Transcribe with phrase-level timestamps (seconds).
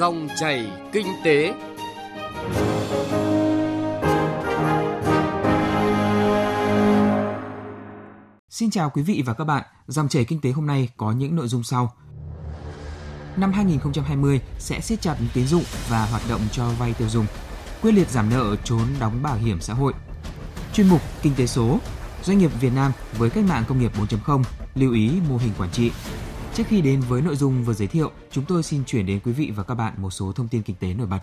[0.00, 1.54] Dòng chảy kinh tế.
[8.50, 9.64] Xin chào quý vị và các bạn.
[9.86, 11.92] Dòng chảy kinh tế hôm nay có những nội dung sau.
[13.36, 17.26] Năm 2020 sẽ siết chặt tín dụng và hoạt động cho vay tiêu dùng,
[17.82, 19.92] quyết liệt giảm nợ trốn đóng bảo hiểm xã hội.
[20.72, 21.78] Chuyên mục Kinh tế số,
[22.22, 24.42] doanh nghiệp Việt Nam với cách mạng công nghiệp 4.0
[24.74, 25.90] lưu ý mô hình quản trị.
[26.54, 29.32] Trước khi đến với nội dung vừa giới thiệu, chúng tôi xin chuyển đến quý
[29.32, 31.20] vị và các bạn một số thông tin kinh tế nổi bật.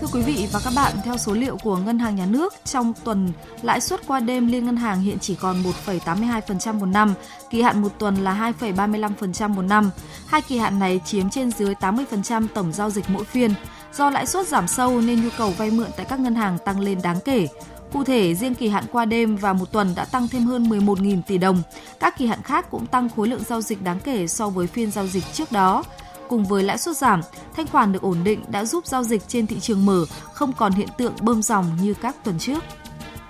[0.00, 2.92] Thưa quý vị và các bạn, theo số liệu của Ngân hàng Nhà nước, trong
[3.04, 7.14] tuần, lãi suất qua đêm liên ngân hàng hiện chỉ còn 1,82% một năm,
[7.50, 9.90] kỳ hạn một tuần là 2,35% một năm.
[10.26, 13.54] Hai kỳ hạn này chiếm trên dưới 80% tổng giao dịch mỗi phiên.
[13.92, 16.80] Do lãi suất giảm sâu nên nhu cầu vay mượn tại các ngân hàng tăng
[16.80, 17.48] lên đáng kể.
[17.92, 21.22] Cụ thể, riêng kỳ hạn qua đêm và một tuần đã tăng thêm hơn 11.000
[21.22, 21.62] tỷ đồng.
[22.00, 24.90] Các kỳ hạn khác cũng tăng khối lượng giao dịch đáng kể so với phiên
[24.90, 25.84] giao dịch trước đó.
[26.28, 27.20] Cùng với lãi suất giảm,
[27.56, 30.72] thanh khoản được ổn định đã giúp giao dịch trên thị trường mở không còn
[30.72, 32.64] hiện tượng bơm dòng như các tuần trước.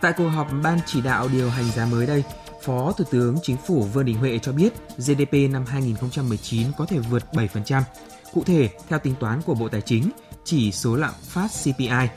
[0.00, 2.24] Tại cuộc họp Ban chỉ đạo điều hành giá mới đây,
[2.62, 6.98] Phó Thủ tướng Chính phủ Vương Đình Huệ cho biết GDP năm 2019 có thể
[6.98, 7.82] vượt 7%.
[8.34, 10.10] Cụ thể, theo tính toán của Bộ Tài chính,
[10.44, 12.08] chỉ số lạm phát CPI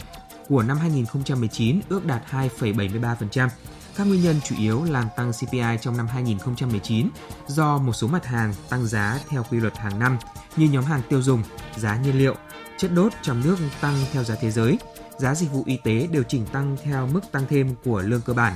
[0.52, 3.50] của năm 2019 ước đạt 2,73%.
[3.96, 7.10] Các nguyên nhân chủ yếu làm tăng CPI trong năm 2019
[7.48, 10.18] do một số mặt hàng tăng giá theo quy luật hàng năm
[10.56, 11.44] như nhóm hàng tiêu dùng,
[11.78, 12.36] giá nhiên liệu,
[12.78, 14.78] chất đốt trong nước tăng theo giá thế giới,
[15.18, 18.34] giá dịch vụ y tế điều chỉnh tăng theo mức tăng thêm của lương cơ
[18.34, 18.54] bản.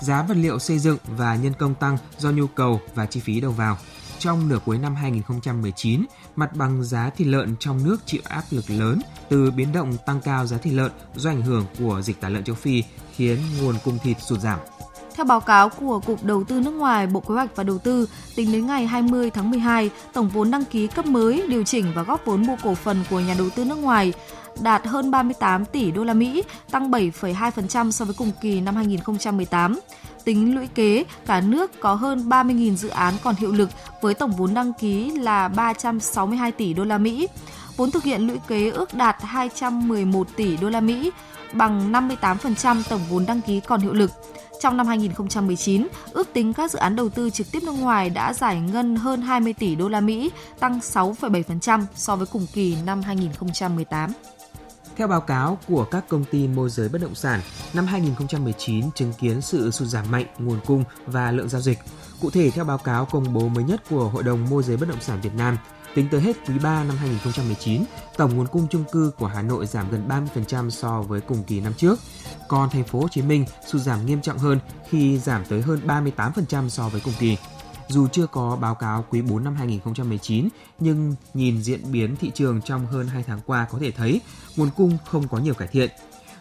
[0.00, 3.40] Giá vật liệu xây dựng và nhân công tăng do nhu cầu và chi phí
[3.40, 3.78] đầu vào.
[4.22, 6.04] Trong nửa cuối năm 2019,
[6.36, 10.20] mặt bằng giá thịt lợn trong nước chịu áp lực lớn từ biến động tăng
[10.20, 12.82] cao giá thịt lợn do ảnh hưởng của dịch tả lợn châu Phi
[13.16, 14.58] khiến nguồn cung thịt sụt giảm.
[15.14, 18.08] Theo báo cáo của Cục Đầu tư nước ngoài, Bộ Kế hoạch và Đầu tư,
[18.36, 22.02] tính đến ngày 20 tháng 12, tổng vốn đăng ký cấp mới, điều chỉnh và
[22.02, 24.12] góp vốn mua cổ phần của nhà đầu tư nước ngoài
[24.60, 29.80] đạt hơn 38 tỷ đô la Mỹ, tăng 7,2% so với cùng kỳ năm 2018.
[30.24, 33.70] Tính lũy kế, cả nước có hơn 30.000 dự án còn hiệu lực
[34.00, 37.28] với tổng vốn đăng ký là 362 tỷ đô la Mỹ.
[37.76, 41.10] Vốn thực hiện lũy kế ước đạt 211 tỷ đô la Mỹ,
[41.52, 44.10] bằng 58% tổng vốn đăng ký còn hiệu lực.
[44.62, 48.32] Trong năm 2019, ước tính các dự án đầu tư trực tiếp nước ngoài đã
[48.32, 53.02] giải ngân hơn 20 tỷ đô la Mỹ, tăng 6,7% so với cùng kỳ năm
[53.02, 54.12] 2018.
[54.96, 57.40] Theo báo cáo của các công ty môi giới bất động sản,
[57.74, 61.78] năm 2019 chứng kiến sự sụt giảm mạnh nguồn cung và lượng giao dịch.
[62.20, 64.88] Cụ thể theo báo cáo công bố mới nhất của Hội đồng môi giới bất
[64.88, 65.56] động sản Việt Nam,
[65.94, 67.84] tính tới hết quý 3 năm 2019,
[68.16, 71.60] tổng nguồn cung chung cư của Hà Nội giảm gần 30% so với cùng kỳ
[71.60, 71.98] năm trước.
[72.48, 74.58] Còn thành phố Hồ Chí Minh sụt giảm nghiêm trọng hơn
[74.88, 77.36] khi giảm tới hơn 38% so với cùng kỳ.
[77.88, 80.48] Dù chưa có báo cáo quý 4 năm 2019,
[80.78, 84.20] nhưng nhìn diễn biến thị trường trong hơn 2 tháng qua có thể thấy
[84.56, 85.90] nguồn cung không có nhiều cải thiện.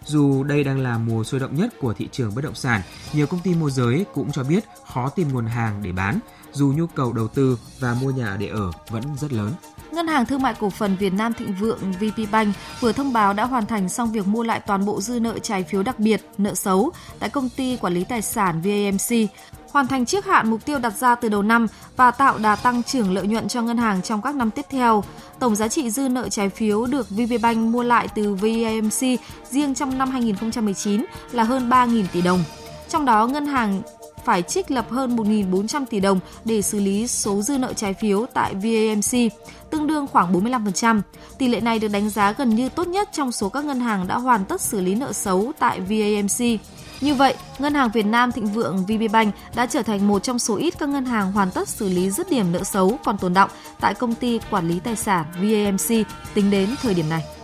[0.05, 2.81] Dù đây đang là mùa sôi động nhất của thị trường bất động sản,
[3.13, 4.63] nhiều công ty môi giới cũng cho biết
[4.93, 6.19] khó tìm nguồn hàng để bán,
[6.53, 9.51] dù nhu cầu đầu tư và mua nhà để ở vẫn rất lớn.
[9.91, 13.45] Ngân hàng Thương mại Cổ phần Việt Nam Thịnh Vượng VPBank vừa thông báo đã
[13.45, 16.53] hoàn thành xong việc mua lại toàn bộ dư nợ trái phiếu đặc biệt, nợ
[16.53, 19.29] xấu tại công ty quản lý tài sản VAMC,
[19.71, 22.83] hoàn thành trước hạn mục tiêu đặt ra từ đầu năm và tạo đà tăng
[22.83, 25.03] trưởng lợi nhuận cho ngân hàng trong các năm tiếp theo.
[25.39, 29.19] Tổng giá trị dư nợ trái phiếu được VPBank mua lại từ VAMC
[29.49, 32.43] riêng trong năm 2019 là hơn 3.000 tỷ đồng.
[32.89, 33.81] Trong đó, ngân hàng
[34.25, 38.25] phải trích lập hơn 1.400 tỷ đồng để xử lý số dư nợ trái phiếu
[38.33, 39.33] tại VAMC,
[39.69, 41.01] tương đương khoảng 45%.
[41.37, 44.07] Tỷ lệ này được đánh giá gần như tốt nhất trong số các ngân hàng
[44.07, 46.59] đã hoàn tất xử lý nợ xấu tại VAMC.
[47.01, 50.55] Như vậy, Ngân hàng Việt Nam Thịnh Vượng VPBank đã trở thành một trong số
[50.55, 53.49] ít các ngân hàng hoàn tất xử lý dứt điểm nợ xấu còn tồn động
[53.79, 57.40] tại công ty quản lý tài sản VAMC tính đến thời điểm này.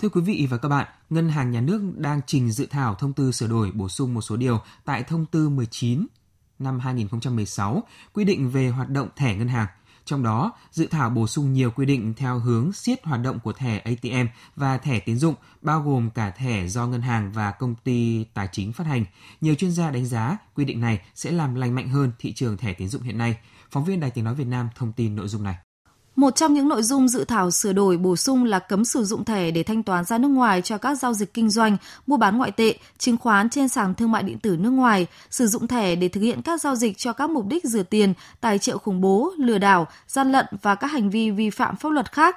[0.00, 3.12] Thưa quý vị và các bạn, Ngân hàng Nhà nước đang trình dự thảo thông
[3.12, 6.06] tư sửa đổi bổ sung một số điều tại thông tư 19
[6.58, 9.66] năm 2016 quy định về hoạt động thẻ ngân hàng.
[10.04, 13.52] Trong đó, dự thảo bổ sung nhiều quy định theo hướng siết hoạt động của
[13.52, 17.74] thẻ ATM và thẻ tín dụng, bao gồm cả thẻ do ngân hàng và công
[17.84, 19.04] ty tài chính phát hành.
[19.40, 22.56] Nhiều chuyên gia đánh giá quy định này sẽ làm lành mạnh hơn thị trường
[22.56, 23.38] thẻ tín dụng hiện nay.
[23.70, 25.56] Phóng viên Đài Tiếng Nói Việt Nam thông tin nội dung này.
[26.18, 29.24] Một trong những nội dung dự thảo sửa đổi bổ sung là cấm sử dụng
[29.24, 31.76] thẻ để thanh toán ra nước ngoài cho các giao dịch kinh doanh,
[32.06, 35.46] mua bán ngoại tệ, chứng khoán trên sàn thương mại điện tử nước ngoài, sử
[35.46, 38.58] dụng thẻ để thực hiện các giao dịch cho các mục đích rửa tiền, tài
[38.58, 42.12] trợ khủng bố, lừa đảo, gian lận và các hành vi vi phạm pháp luật
[42.12, 42.36] khác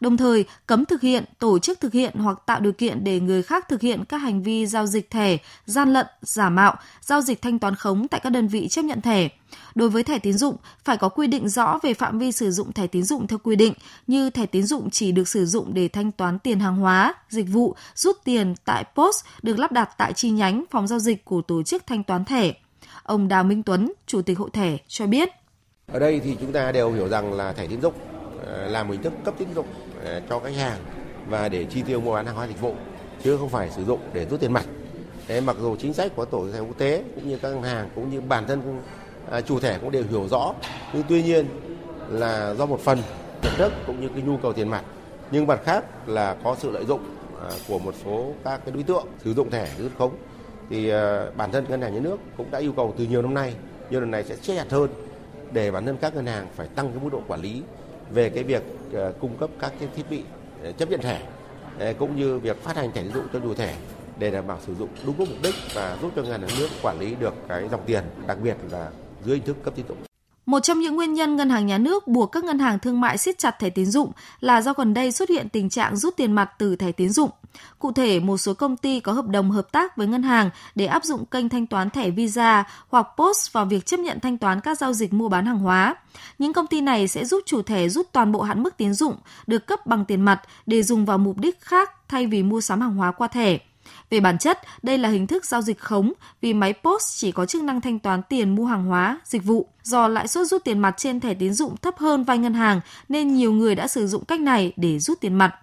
[0.00, 3.42] đồng thời cấm thực hiện, tổ chức thực hiện hoặc tạo điều kiện để người
[3.42, 5.36] khác thực hiện các hành vi giao dịch thẻ,
[5.66, 9.00] gian lận, giả mạo, giao dịch thanh toán khống tại các đơn vị chấp nhận
[9.00, 9.28] thẻ.
[9.74, 12.72] Đối với thẻ tín dụng, phải có quy định rõ về phạm vi sử dụng
[12.72, 13.74] thẻ tín dụng theo quy định,
[14.06, 17.46] như thẻ tín dụng chỉ được sử dụng để thanh toán tiền hàng hóa, dịch
[17.48, 21.42] vụ, rút tiền tại POS được lắp đặt tại chi nhánh phòng giao dịch của
[21.42, 22.52] tổ chức thanh toán thẻ.
[23.02, 25.28] Ông Đào Minh Tuấn, Chủ tịch Hội thẻ cho biết.
[25.92, 27.94] Ở đây thì chúng ta đều hiểu rằng là thẻ tín dụng
[28.46, 29.66] Ờ, làm hình thức cấp tín dụng
[30.04, 30.78] ờ, cho khách hàng
[31.28, 32.74] và để chi tiêu mua bán hàng hóa dịch vụ,
[33.22, 34.64] chứ không phải sử dụng để rút tiền mặt.
[35.28, 37.88] Thế mặc dù chính sách của tổ chức quốc tế cũng như các ngân hàng
[37.94, 38.82] cũng như bản thân
[39.30, 40.54] à, chủ thẻ cũng đều hiểu rõ,
[40.92, 41.46] nhưng tuy nhiên
[42.08, 42.98] là do một phần
[43.42, 44.84] nhận thức cũng như cái nhu cầu tiền mặt
[45.32, 47.00] nhưng mặt khác là có sự lợi dụng
[47.40, 50.16] à, của một số các cái đối tượng sử dụng thẻ rút khống
[50.70, 53.34] thì ờ, bản thân ngân hàng nhà nước cũng đã yêu cầu từ nhiều năm
[53.34, 53.54] nay,
[53.90, 54.90] nhưng lần này sẽ siết chặt hơn
[55.52, 57.62] để bản thân các ngân hàng phải tăng cái mức độ quản lý
[58.14, 58.62] về cái việc
[58.92, 60.22] ờ, cung cấp các cái thiết bị
[60.62, 61.22] ờ, chấp nhận thẻ
[61.78, 63.74] ờ, cũng như việc phát hành thẻ tín dụng cho chủ thẻ
[64.18, 67.00] để đảm bảo sử dụng đúng mục đích và giúp cho ngân hàng nước quản
[67.00, 68.90] lý được cái dòng tiền đặc biệt là
[69.24, 70.11] dưới hình thức cấp tín dụng.
[70.46, 73.18] Một trong những nguyên nhân ngân hàng nhà nước buộc các ngân hàng thương mại
[73.18, 76.32] siết chặt thẻ tín dụng là do gần đây xuất hiện tình trạng rút tiền
[76.32, 77.30] mặt từ thẻ tín dụng.
[77.78, 80.86] Cụ thể, một số công ty có hợp đồng hợp tác với ngân hàng để
[80.86, 84.60] áp dụng kênh thanh toán thẻ Visa hoặc POS vào việc chấp nhận thanh toán
[84.60, 85.94] các giao dịch mua bán hàng hóa.
[86.38, 89.16] Những công ty này sẽ giúp chủ thẻ rút toàn bộ hạn mức tín dụng
[89.46, 92.80] được cấp bằng tiền mặt để dùng vào mục đích khác thay vì mua sắm
[92.80, 93.58] hàng hóa qua thẻ.
[94.12, 97.46] Về bản chất, đây là hình thức giao dịch khống vì máy POS chỉ có
[97.46, 99.66] chức năng thanh toán tiền mua hàng hóa, dịch vụ.
[99.82, 102.80] Do lãi suất rút tiền mặt trên thẻ tín dụng thấp hơn vay ngân hàng
[103.08, 105.54] nên nhiều người đã sử dụng cách này để rút tiền mặt.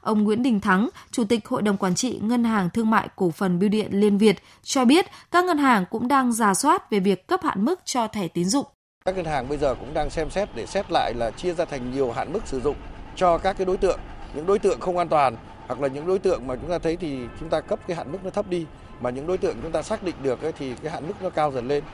[0.00, 3.30] Ông Nguyễn Đình Thắng, Chủ tịch Hội đồng Quản trị Ngân hàng Thương mại Cổ
[3.30, 7.00] phần Bưu điện Liên Việt cho biết các ngân hàng cũng đang giả soát về
[7.00, 8.66] việc cấp hạn mức cho thẻ tín dụng.
[9.04, 11.64] Các ngân hàng bây giờ cũng đang xem xét để xét lại là chia ra
[11.64, 12.76] thành nhiều hạn mức sử dụng
[13.16, 14.00] cho các cái đối tượng,
[14.34, 15.36] những đối tượng không an toàn
[15.68, 18.12] hoặc là những đối tượng mà chúng ta thấy thì chúng ta cấp cái hạn
[18.12, 18.66] mức nó thấp đi
[19.00, 21.30] mà những đối tượng chúng ta xác định được ấy, thì cái hạn mức nó
[21.30, 21.84] cao dần lên.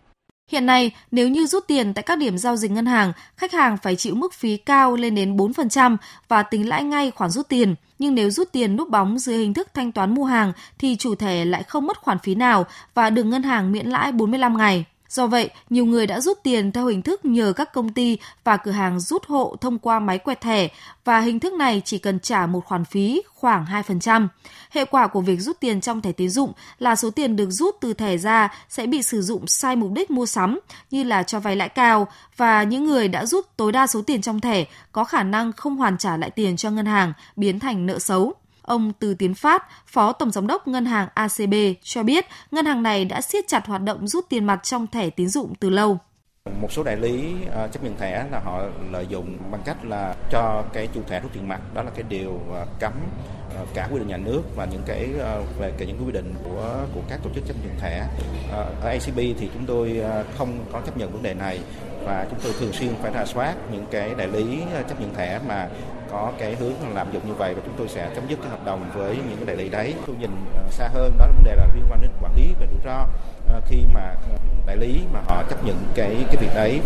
[0.50, 3.76] Hiện nay, nếu như rút tiền tại các điểm giao dịch ngân hàng, khách hàng
[3.76, 5.96] phải chịu mức phí cao lên đến 4%
[6.28, 7.74] và tính lãi ngay khoản rút tiền.
[7.98, 11.14] Nhưng nếu rút tiền núp bóng dưới hình thức thanh toán mua hàng thì chủ
[11.14, 14.84] thẻ lại không mất khoản phí nào và được ngân hàng miễn lãi 45 ngày.
[15.08, 18.56] Do vậy, nhiều người đã rút tiền theo hình thức nhờ các công ty và
[18.56, 20.68] cửa hàng rút hộ thông qua máy quẹt thẻ
[21.04, 24.28] và hình thức này chỉ cần trả một khoản phí khoảng 2%.
[24.70, 27.76] Hệ quả của việc rút tiền trong thẻ tín dụng là số tiền được rút
[27.80, 30.60] từ thẻ ra sẽ bị sử dụng sai mục đích mua sắm
[30.90, 34.22] như là cho vay lãi cao và những người đã rút tối đa số tiền
[34.22, 37.86] trong thẻ có khả năng không hoàn trả lại tiền cho ngân hàng biến thành
[37.86, 38.34] nợ xấu.
[38.64, 42.82] Ông Từ Tiến Phát, Phó Tổng Giám đốc Ngân hàng ACB cho biết ngân hàng
[42.82, 45.98] này đã siết chặt hoạt động rút tiền mặt trong thẻ tín dụng từ lâu.
[46.60, 48.62] Một số đại lý uh, chấp nhận thẻ là họ
[48.92, 52.04] lợi dụng bằng cách là cho cái chủ thẻ rút tiền mặt, đó là cái
[52.08, 52.92] điều uh, cấm
[53.62, 55.08] uh, cả quy định nhà nước và những cái
[55.58, 58.06] về cái những quy định của của các tổ chức chấp nhận thẻ.
[58.52, 60.00] Ở ACB thì chúng tôi
[60.38, 61.60] không có chấp nhận vấn đề này
[62.04, 65.40] và chúng tôi thường xuyên phải rà soát những cái đại lý chấp nhận thẻ
[65.48, 65.68] mà
[66.14, 68.64] có cái hướng làm dụng như vậy và chúng tôi sẽ chấm dứt cái hợp
[68.64, 69.94] đồng với những cái đại lý đấy.
[70.06, 72.54] Tôi nhìn ờ, xa hơn, đó là vấn đề là liên quan đến quản lý
[72.60, 73.06] về rủi ro
[73.48, 76.80] ờ, khi mà ờ, đại lý mà họ chấp nhận cái cái việc đấy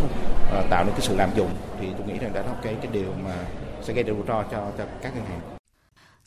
[0.70, 3.12] tạo nên cái sự làm dụng thì tôi nghĩ rằng đó là cái cái điều
[3.24, 3.34] mà
[3.82, 5.57] sẽ gây ra rủi ro cho cho các ngân hàng.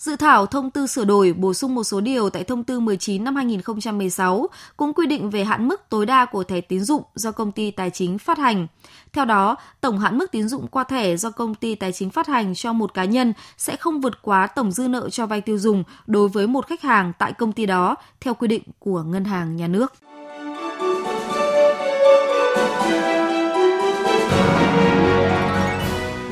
[0.01, 3.23] Dự thảo thông tư sửa đổi bổ sung một số điều tại thông tư 19
[3.23, 7.31] năm 2016 cũng quy định về hạn mức tối đa của thẻ tín dụng do
[7.31, 8.67] công ty tài chính phát hành.
[9.13, 12.27] Theo đó, tổng hạn mức tín dụng qua thẻ do công ty tài chính phát
[12.27, 15.57] hành cho một cá nhân sẽ không vượt quá tổng dư nợ cho vay tiêu
[15.57, 19.25] dùng đối với một khách hàng tại công ty đó theo quy định của ngân
[19.25, 19.93] hàng nhà nước.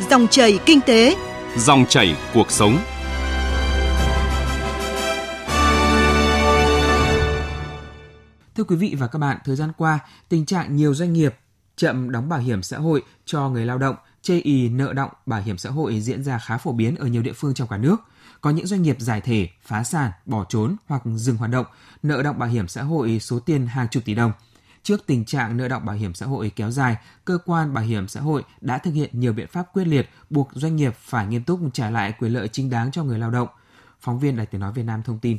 [0.09, 1.15] Dòng chảy kinh tế,
[1.57, 2.77] dòng chảy cuộc sống.
[8.59, 9.99] Thưa quý vị và các bạn, thời gian qua,
[10.29, 11.35] tình trạng nhiều doanh nghiệp
[11.75, 15.41] chậm đóng bảo hiểm xã hội cho người lao động, chây ý nợ động bảo
[15.41, 17.95] hiểm xã hội diễn ra khá phổ biến ở nhiều địa phương trong cả nước.
[18.41, 21.65] Có những doanh nghiệp giải thể, phá sản, bỏ trốn hoặc dừng hoạt động,
[22.03, 24.31] nợ động bảo hiểm xã hội số tiền hàng chục tỷ đồng.
[24.83, 28.07] Trước tình trạng nợ động bảo hiểm xã hội kéo dài, cơ quan bảo hiểm
[28.07, 31.43] xã hội đã thực hiện nhiều biện pháp quyết liệt buộc doanh nghiệp phải nghiêm
[31.43, 33.47] túc trả lại quyền lợi chính đáng cho người lao động.
[34.01, 35.37] Phóng viên Đài Tiếng nói Việt Nam thông tin.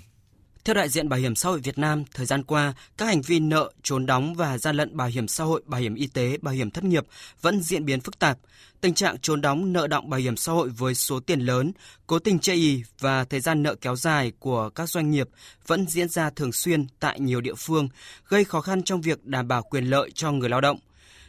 [0.65, 3.41] Theo đại diện Bảo hiểm xã hội Việt Nam, thời gian qua, các hành vi
[3.41, 6.55] nợ, trốn đóng và gian lận bảo hiểm xã hội, bảo hiểm y tế, bảo
[6.55, 7.07] hiểm thất nghiệp
[7.41, 8.39] vẫn diễn biến phức tạp.
[8.81, 11.73] Tình trạng trốn đóng nợ động bảo hiểm xã hội với số tiền lớn,
[12.07, 15.29] cố tình chây ý và thời gian nợ kéo dài của các doanh nghiệp
[15.67, 17.89] vẫn diễn ra thường xuyên tại nhiều địa phương,
[18.29, 20.79] gây khó khăn trong việc đảm bảo quyền lợi cho người lao động.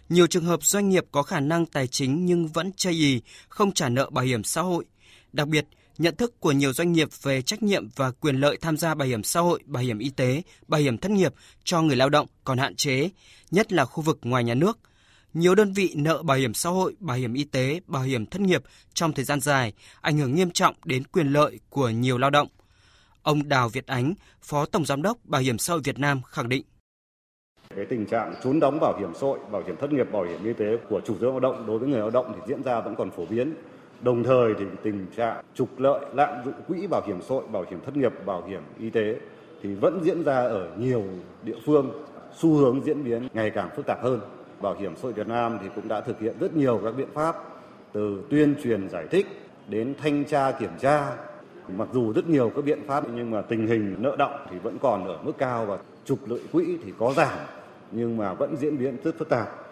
[0.10, 3.72] Nhiều trường hợp doanh nghiệp có khả năng tài chính nhưng vẫn chây ý, không
[3.72, 4.86] trả nợ bảo hiểm xã hội.
[5.34, 5.66] Đặc biệt,
[5.98, 9.08] nhận thức của nhiều doanh nghiệp về trách nhiệm và quyền lợi tham gia bảo
[9.08, 11.34] hiểm xã hội, bảo hiểm y tế, bảo hiểm thất nghiệp
[11.64, 13.10] cho người lao động còn hạn chế,
[13.52, 14.80] nhất là khu vực ngoài nhà nước.
[15.34, 18.42] Nhiều đơn vị nợ bảo hiểm xã hội, bảo hiểm y tế, bảo hiểm thất
[18.42, 22.30] nghiệp trong thời gian dài, ảnh hưởng nghiêm trọng đến quyền lợi của nhiều lao
[22.30, 22.48] động.
[23.22, 26.50] Ông Đào Việt Ánh, Phó Tổng Giám đốc Bảo hiểm xã hội Việt Nam khẳng
[26.50, 26.64] định.
[27.76, 30.44] Cái tình trạng trốn đóng bảo hiểm xã hội, bảo hiểm thất nghiệp, bảo hiểm
[30.44, 32.82] y tế của chủ sử lao động đối với người lao động thì diễn ra
[32.82, 33.54] vẫn còn phổ biến.
[34.04, 37.66] Đồng thời thì tình trạng trục lợi, lạm dụng quỹ bảo hiểm xã hội, bảo
[37.70, 39.16] hiểm thất nghiệp, bảo hiểm y tế
[39.62, 41.04] thì vẫn diễn ra ở nhiều
[41.44, 41.92] địa phương,
[42.34, 44.20] xu hướng diễn biến ngày càng phức tạp hơn.
[44.62, 47.08] Bảo hiểm xã hội Việt Nam thì cũng đã thực hiện rất nhiều các biện
[47.14, 47.36] pháp
[47.94, 49.28] từ tuyên truyền giải thích
[49.68, 51.08] đến thanh tra kiểm tra.
[51.78, 54.78] Mặc dù rất nhiều các biện pháp nhưng mà tình hình nợ động thì vẫn
[54.82, 57.38] còn ở mức cao và trục lợi quỹ thì có giảm
[57.92, 59.71] nhưng mà vẫn diễn biến rất phức tạp.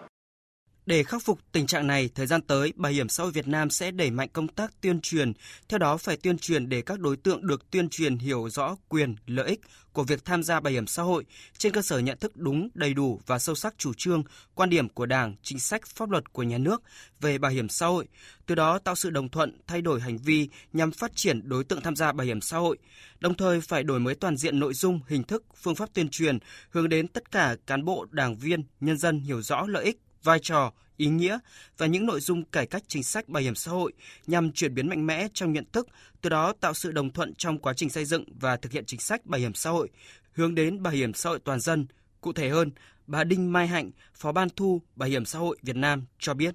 [0.90, 3.70] Để khắc phục tình trạng này, thời gian tới, Bảo hiểm xã hội Việt Nam
[3.70, 5.32] sẽ đẩy mạnh công tác tuyên truyền.
[5.68, 9.16] Theo đó, phải tuyên truyền để các đối tượng được tuyên truyền hiểu rõ quyền,
[9.26, 9.60] lợi ích
[9.92, 11.24] của việc tham gia bảo hiểm xã hội
[11.58, 14.22] trên cơ sở nhận thức đúng, đầy đủ và sâu sắc chủ trương,
[14.54, 16.82] quan điểm của Đảng, chính sách, pháp luật của nhà nước
[17.20, 18.08] về bảo hiểm xã hội,
[18.46, 21.80] từ đó tạo sự đồng thuận, thay đổi hành vi nhằm phát triển đối tượng
[21.80, 22.78] tham gia bảo hiểm xã hội.
[23.20, 26.38] Đồng thời phải đổi mới toàn diện nội dung, hình thức, phương pháp tuyên truyền
[26.70, 30.38] hướng đến tất cả cán bộ, đảng viên, nhân dân hiểu rõ lợi ích vai
[30.42, 31.38] trò, ý nghĩa
[31.78, 33.92] và những nội dung cải cách chính sách bảo hiểm xã hội
[34.26, 35.88] nhằm chuyển biến mạnh mẽ trong nhận thức,
[36.20, 39.00] từ đó tạo sự đồng thuận trong quá trình xây dựng và thực hiện chính
[39.00, 39.88] sách bảo hiểm xã hội,
[40.32, 41.86] hướng đến bảo hiểm xã hội toàn dân.
[42.20, 42.70] Cụ thể hơn,
[43.06, 46.54] bà Đinh Mai Hạnh, Phó Ban Thu Bảo hiểm xã hội Việt Nam cho biết.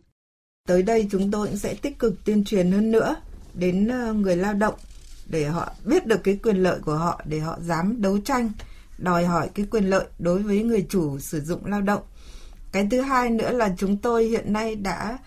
[0.67, 3.15] Tới đây chúng tôi cũng sẽ tích cực tuyên truyền hơn nữa
[3.53, 4.75] đến ờ, người lao động
[5.27, 8.51] để họ biết được cái quyền lợi của họ để họ dám đấu tranh
[8.97, 12.01] đòi hỏi cái quyền lợi đối với người chủ sử dụng lao động
[12.75, 15.17] cái thứ hai nữa là chúng tôi hiện nay đã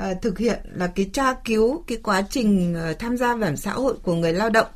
[0.00, 3.56] uh, thực hiện là cái tra cứu cái quá trình uh, tham gia bảo hiểm
[3.56, 4.66] xã hội của người lao động.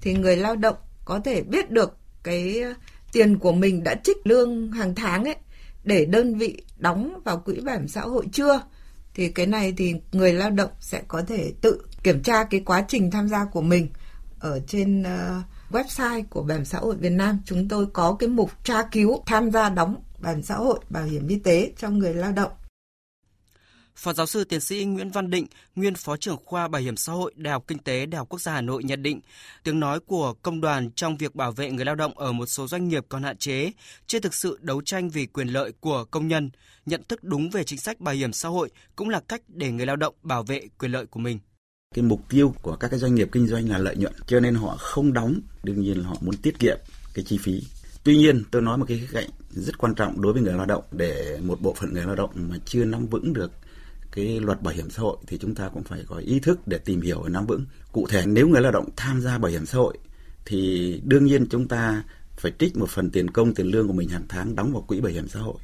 [0.00, 2.74] Thì người lao động có thể biết được cái ờ,
[3.12, 5.36] tiền của mình đã trích lương hàng tháng ấy
[5.84, 8.62] để đơn vị đóng vào quỹ bảo hiểm xã hội chưa?
[9.14, 12.84] Thì cái này thì người lao động sẽ có thể tự kiểm tra cái quá
[12.88, 13.88] trình tham gia của mình
[14.40, 17.38] ở trên uh, website của bảo hiểm xã hội Việt Nam.
[17.44, 21.04] Chúng tôi có cái mục tra cứu tham gia đóng bảo hiểm xã hội, bảo
[21.04, 22.52] hiểm y tế cho người lao động.
[23.98, 25.46] Phó giáo sư tiến sĩ Nguyễn Văn Định,
[25.76, 28.40] nguyên phó trưởng khoa Bảo hiểm xã hội Đại học Kinh tế Đại học Quốc
[28.40, 29.20] gia Hà Nội nhận định,
[29.64, 32.68] tiếng nói của công đoàn trong việc bảo vệ người lao động ở một số
[32.68, 33.72] doanh nghiệp còn hạn chế,
[34.06, 36.50] chưa thực sự đấu tranh vì quyền lợi của công nhân,
[36.86, 39.86] nhận thức đúng về chính sách bảo hiểm xã hội cũng là cách để người
[39.86, 41.38] lao động bảo vệ quyền lợi của mình.
[41.94, 44.54] Cái mục tiêu của các cái doanh nghiệp kinh doanh là lợi nhuận, cho nên
[44.54, 46.78] họ không đóng, đương nhiên là họ muốn tiết kiệm
[47.14, 47.62] cái chi phí
[48.08, 50.66] Tuy nhiên, tôi nói một cái khía cạnh rất quan trọng đối với người lao
[50.66, 53.52] động để một bộ phận người lao động mà chưa nắm vững được
[54.12, 56.78] cái luật bảo hiểm xã hội thì chúng ta cũng phải có ý thức để
[56.78, 57.64] tìm hiểu và nắm vững.
[57.92, 59.98] Cụ thể nếu người lao động tham gia bảo hiểm xã hội
[60.44, 62.02] thì đương nhiên chúng ta
[62.36, 65.00] phải trích một phần tiền công tiền lương của mình hàng tháng đóng vào quỹ
[65.00, 65.56] bảo hiểm xã hội.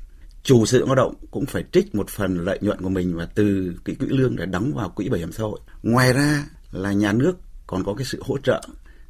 [0.43, 3.75] Chủ sự lao động cũng phải trích một phần lợi nhuận của mình và từ
[3.85, 5.61] cái quỹ lương để đóng vào quỹ bảo hiểm xã hội.
[5.83, 8.63] Ngoài ra là nhà nước còn có cái sự hỗ trợ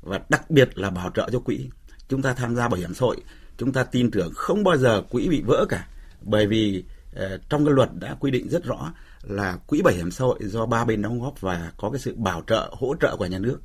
[0.02, 1.68] và đặc biệt là bảo trợ cho quỹ
[2.08, 3.16] chúng ta tham gia bảo hiểm xã hội,
[3.56, 5.88] chúng ta tin tưởng không bao giờ quỹ bị vỡ cả.
[6.22, 6.84] Bởi vì
[7.14, 8.92] ờ, trong cái luật đã quy định rất rõ
[9.22, 12.14] là quỹ bảo hiểm xã hội do ba bên đóng góp và có cái sự
[12.16, 13.60] bảo trợ, hỗ trợ của nhà nước.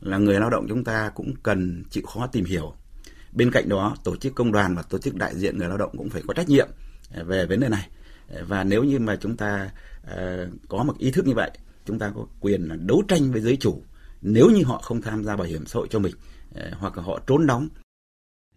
[0.00, 2.74] Là người lao động chúng ta cũng cần chịu khó tìm hiểu.
[3.32, 5.90] Bên cạnh đó, tổ chức công đoàn và tổ chức đại diện người lao động
[5.98, 6.68] cũng phải có trách nhiệm
[7.14, 7.88] ờ, về vấn đề này.
[8.28, 9.70] Ờ, và nếu như mà chúng ta
[10.68, 11.50] có một ý thức như vậy,
[11.86, 13.82] chúng ta có quyền là đấu tranh với giới chủ
[14.22, 16.14] nếu như họ không tham gia bảo hiểm xã hội cho mình.
[16.54, 17.68] Ờ, hoặc là họ trốn đóng.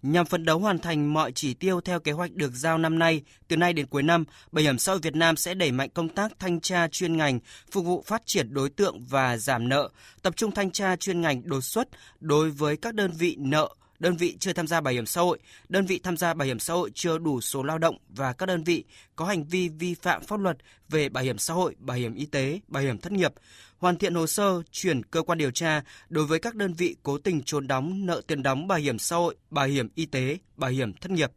[0.02, 3.22] Nhằm phấn đấu hoàn thành mọi chỉ tiêu theo kế hoạch được giao năm nay,
[3.48, 6.10] từ nay đến cuối năm, Bảo hiểm xã hội Việt Nam sẽ đẩy mạnh công
[6.10, 7.40] tác thanh tra chuyên ngành,
[7.72, 9.90] phục vụ phát triển đối tượng và giảm nợ,
[10.22, 11.88] tập trung thanh tra chuyên ngành đột xuất
[12.20, 15.40] đối với các đơn vị nợ, đơn vị chưa tham gia bảo hiểm xã hội,
[15.70, 18.46] đơn vị tham gia bảo hiểm xã hội chưa đủ số lao động và các
[18.46, 18.84] đơn vị
[19.16, 20.58] có hành vi vi phạm pháp luật
[20.90, 23.34] về bảo hiểm xã hội, bảo hiểm y tế, bảo hiểm thất nghiệp,
[23.78, 27.18] hoàn thiện hồ sơ chuyển cơ quan điều tra đối với các đơn vị cố
[27.18, 30.72] tình trốn đóng nợ tiền đóng bảo hiểm xã hội, bảo hiểm y tế, bảo
[30.72, 31.32] hiểm thất nghiệp.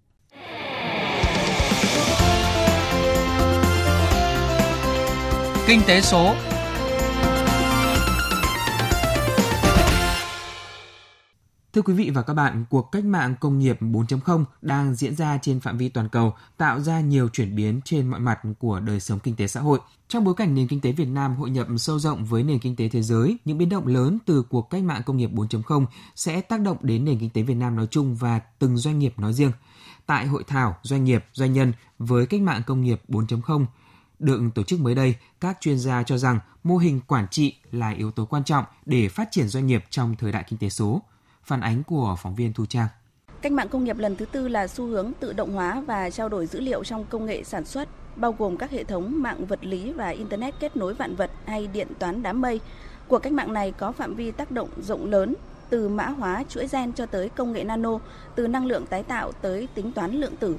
[5.67, 6.35] Kinh tế số
[11.73, 15.39] Thưa quý vị và các bạn, cuộc cách mạng công nghiệp 4.0 đang diễn ra
[15.43, 19.01] trên phạm vi toàn cầu, tạo ra nhiều chuyển biến trên mọi mặt của đời
[19.01, 19.79] sống kinh tế xã hội.
[20.09, 22.77] Trong bối cảnh nền kinh tế Việt Nam hội nhập sâu rộng với nền kinh
[22.77, 26.41] tế thế giới, những biến động lớn từ cuộc cách mạng công nghiệp 4.0 sẽ
[26.41, 29.33] tác động đến nền kinh tế Việt Nam nói chung và từng doanh nghiệp nói
[29.33, 29.53] riêng.
[30.07, 33.67] Tại hội thảo Doanh nghiệp, Doanh nhân với cách mạng công nghiệp 4.0,
[34.19, 37.91] Được tổ chức mới đây, các chuyên gia cho rằng mô hình quản trị là
[37.91, 41.03] yếu tố quan trọng để phát triển doanh nghiệp trong thời đại kinh tế số.
[41.49, 42.87] Phản ánh của phóng viên Thu Trang.
[43.43, 46.29] Cách mạng công nghiệp lần thứ tư là xu hướng tự động hóa và trao
[46.29, 49.65] đổi dữ liệu trong công nghệ sản xuất, bao gồm các hệ thống mạng vật
[49.65, 52.61] lý và Internet kết nối vạn vật hay điện toán đám mây.
[53.09, 55.35] Cuộc cách mạng này có phạm vi tác động rộng lớn,
[55.71, 57.99] từ mã hóa chuỗi gen cho tới công nghệ nano,
[58.35, 60.57] từ năng lượng tái tạo tới tính toán lượng tử.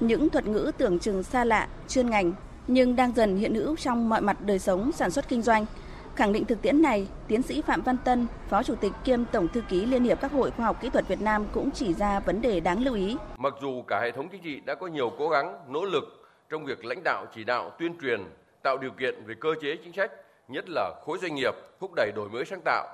[0.00, 2.32] Những thuật ngữ tưởng chừng xa lạ, chuyên ngành,
[2.66, 5.66] nhưng đang dần hiện hữu trong mọi mặt đời sống sản xuất kinh doanh–
[6.16, 9.48] Khẳng định thực tiễn này, tiến sĩ Phạm Văn Tân, Phó Chủ tịch kiêm Tổng
[9.48, 12.20] thư ký Liên hiệp các hội khoa học kỹ thuật Việt Nam cũng chỉ ra
[12.20, 13.16] vấn đề đáng lưu ý.
[13.36, 16.04] Mặc dù cả hệ thống chính trị đã có nhiều cố gắng, nỗ lực
[16.50, 18.20] trong việc lãnh đạo, chỉ đạo, tuyên truyền,
[18.62, 20.12] tạo điều kiện về cơ chế chính sách,
[20.48, 22.88] nhất là khối doanh nghiệp, thúc đẩy đổi mới sáng tạo,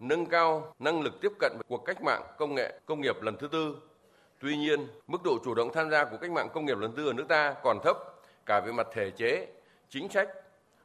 [0.00, 3.36] nâng cao năng lực tiếp cận với cuộc cách mạng công nghệ công nghiệp lần
[3.38, 3.76] thứ tư.
[4.40, 6.96] Tuy nhiên, mức độ chủ động tham gia của cách mạng công nghiệp lần thứ
[6.96, 7.96] tư ở nước ta còn thấp
[8.46, 9.46] cả về mặt thể chế,
[9.88, 10.28] chính sách,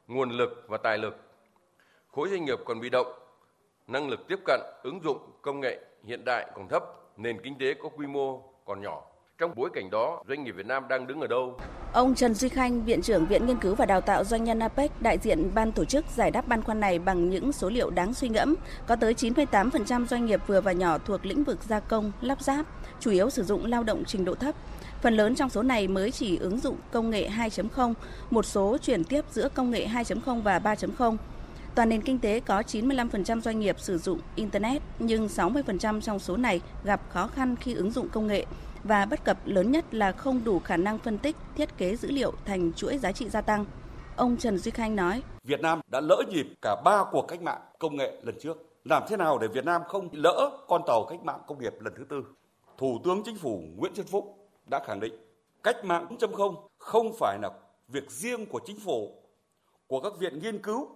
[0.08, 1.25] nguồn lực và tài lực
[2.16, 3.08] khối doanh nghiệp còn bị động,
[3.88, 6.84] năng lực tiếp cận, ứng dụng công nghệ hiện đại còn thấp,
[7.18, 9.02] nền kinh tế có quy mô còn nhỏ.
[9.38, 11.60] Trong bối cảnh đó, doanh nghiệp Việt Nam đang đứng ở đâu?
[11.94, 15.02] Ông Trần Duy Khanh, Viện trưởng Viện Nghiên cứu và Đào tạo Doanh nhân APEC,
[15.02, 18.14] đại diện ban tổ chức giải đáp băn khoăn này bằng những số liệu đáng
[18.14, 18.56] suy ngẫm.
[18.88, 22.66] Có tới 98% doanh nghiệp vừa và nhỏ thuộc lĩnh vực gia công, lắp ráp,
[23.00, 24.56] chủ yếu sử dụng lao động trình độ thấp.
[25.02, 27.94] Phần lớn trong số này mới chỉ ứng dụng công nghệ 2.0,
[28.30, 31.18] một số chuyển tiếp giữa công nghệ 2.0 và 3.0.
[31.76, 36.38] Toàn nền kinh tế có 95% doanh nghiệp sử dụng Internet, nhưng 60% trong số
[36.38, 38.46] này gặp khó khăn khi ứng dụng công nghệ
[38.84, 42.12] và bất cập lớn nhất là không đủ khả năng phân tích, thiết kế dữ
[42.12, 43.66] liệu thành chuỗi giá trị gia tăng.
[44.16, 47.62] Ông Trần Duy Khanh nói, Việt Nam đã lỡ nhịp cả ba cuộc cách mạng
[47.80, 48.58] công nghệ lần trước.
[48.84, 51.94] Làm thế nào để Việt Nam không lỡ con tàu cách mạng công nghiệp lần
[51.98, 52.24] thứ tư?
[52.78, 55.14] Thủ tướng Chính phủ Nguyễn Xuân Phúc đã khẳng định
[55.64, 57.50] cách mạng 4.0 không phải là
[57.88, 59.12] việc riêng của chính phủ,
[59.88, 60.90] của các viện nghiên cứu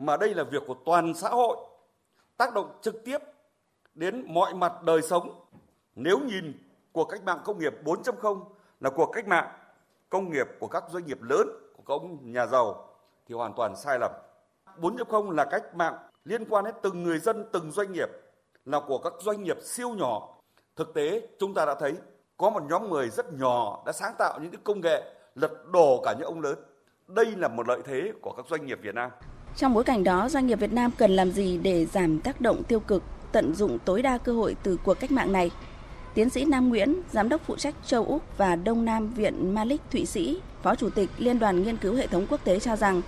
[0.00, 1.56] mà đây là việc của toàn xã hội
[2.36, 3.18] tác động trực tiếp
[3.94, 5.44] đến mọi mặt đời sống.
[5.94, 6.52] Nếu nhìn
[6.92, 8.44] cuộc cách mạng công nghiệp 4.0
[8.80, 9.48] là cuộc cách mạng
[10.08, 12.88] công nghiệp của các doanh nghiệp lớn, của các ông nhà giàu
[13.26, 14.10] thì hoàn toàn sai lầm.
[14.80, 18.08] 4.0 là cách mạng liên quan đến từng người dân, từng doanh nghiệp,
[18.64, 20.28] là của các doanh nghiệp siêu nhỏ.
[20.76, 21.94] Thực tế chúng ta đã thấy
[22.36, 26.14] có một nhóm người rất nhỏ đã sáng tạo những công nghệ lật đổ cả
[26.18, 26.58] những ông lớn.
[27.06, 29.10] Đây là một lợi thế của các doanh nghiệp Việt Nam.
[29.56, 32.62] Trong bối cảnh đó, doanh nghiệp Việt Nam cần làm gì để giảm tác động
[32.62, 35.50] tiêu cực, tận dụng tối đa cơ hội từ cuộc cách mạng này?
[36.14, 39.80] Tiến sĩ Nam Nguyễn, Giám đốc phụ trách châu Úc và Đông Nam Viện Malik
[39.90, 43.02] Thụy Sĩ, Phó Chủ tịch Liên đoàn Nghiên cứu Hệ thống Quốc tế cho rằng,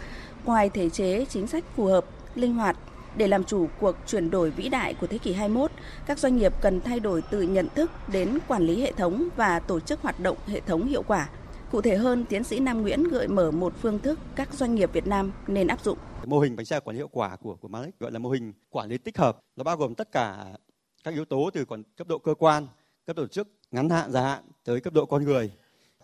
[0.44, 2.76] ngoài thể chế chính sách phù hợp, linh hoạt,
[3.16, 5.70] để làm chủ cuộc chuyển đổi vĩ đại của thế kỷ 21,
[6.06, 9.58] các doanh nghiệp cần thay đổi từ nhận thức đến quản lý hệ thống và
[9.58, 11.28] tổ chức hoạt động hệ thống hiệu quả.
[11.72, 14.92] Cụ thể hơn, tiến sĩ Nam Nguyễn gợi mở một phương thức các doanh nghiệp
[14.92, 15.98] Việt Nam nên áp dụng.
[16.24, 18.52] Mô hình bánh xe quản lý hiệu quả của của Malik gọi là mô hình
[18.70, 19.40] quản lý tích hợp.
[19.56, 20.44] Nó bao gồm tất cả
[21.04, 22.66] các yếu tố từ còn cấp độ cơ quan,
[23.06, 25.52] cấp độ tổ chức ngắn hạn, dài hạn tới cấp độ con người,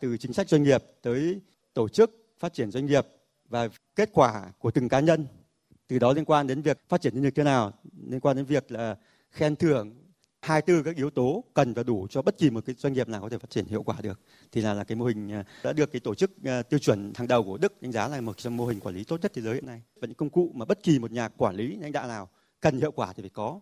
[0.00, 1.40] từ chính sách doanh nghiệp tới
[1.74, 3.07] tổ chức phát triển doanh nghiệp
[3.48, 5.26] và kết quả của từng cá nhân.
[5.88, 7.72] Từ đó liên quan đến việc phát triển nhân lực thế nào,
[8.07, 8.96] liên quan đến việc là
[9.31, 9.94] khen thưởng
[10.48, 13.08] hai tư các yếu tố cần và đủ cho bất kỳ một cái doanh nghiệp
[13.08, 14.20] nào có thể phát triển hiệu quả được
[14.52, 17.12] thì là là cái mô hình à, đã được cái tổ chức à, tiêu chuẩn
[17.16, 19.32] hàng đầu của Đức đánh giá là một trong mô hình quản lý tốt nhất
[19.34, 19.82] thế giới hiện nay.
[20.00, 22.28] Và những công cụ mà bất kỳ một nhà quản lý lãnh đạo nào
[22.61, 23.61] cần hiệu quả thì phải có.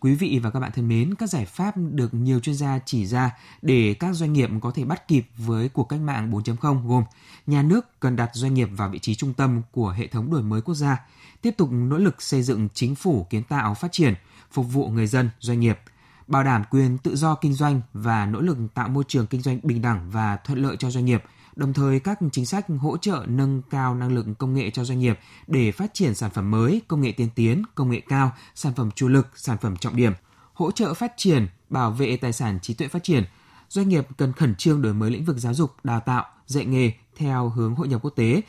[0.00, 3.06] Quý vị và các bạn thân mến, các giải pháp được nhiều chuyên gia chỉ
[3.06, 3.30] ra
[3.62, 7.04] để các doanh nghiệp có thể bắt kịp với cuộc cách mạng 4.0 gồm
[7.46, 10.42] nhà nước cần đặt doanh nghiệp vào vị trí trung tâm của hệ thống đổi
[10.42, 11.06] mới quốc gia,
[11.42, 14.14] tiếp tục nỗ lực xây dựng chính phủ kiến tạo phát triển,
[14.50, 15.78] phục vụ người dân, doanh nghiệp–
[16.26, 19.60] bảo đảm quyền tự do kinh doanh và nỗ lực tạo môi trường kinh doanh
[19.62, 21.22] bình đẳng và thuận lợi cho doanh nghiệp,
[21.56, 24.98] đồng thời các chính sách hỗ trợ nâng cao năng lực công nghệ cho doanh
[24.98, 28.72] nghiệp để phát triển sản phẩm mới, công nghệ tiên tiến, công nghệ cao, sản
[28.76, 30.12] phẩm chủ lực, sản phẩm trọng điểm,
[30.52, 33.24] hỗ trợ phát triển, bảo vệ tài sản trí tuệ phát triển.
[33.68, 36.92] Doanh nghiệp cần khẩn trương đổi mới lĩnh vực giáo dục, đào tạo, dạy nghề
[37.16, 38.42] theo hướng hội nhập quốc tế,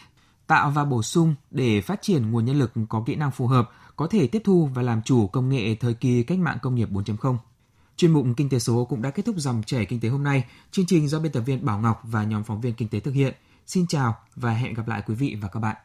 [0.47, 3.69] tạo và bổ sung để phát triển nguồn nhân lực có kỹ năng phù hợp,
[3.95, 6.89] có thể tiếp thu và làm chủ công nghệ thời kỳ cách mạng công nghiệp
[6.91, 7.37] 4.0.
[7.97, 10.45] Chuyên mục Kinh tế số cũng đã kết thúc dòng chảy kinh tế hôm nay.
[10.71, 13.11] Chương trình do biên tập viên Bảo Ngọc và nhóm phóng viên kinh tế thực
[13.11, 13.33] hiện.
[13.67, 15.75] Xin chào và hẹn gặp lại quý vị và các bạn.